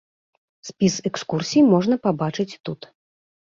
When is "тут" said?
2.65-2.93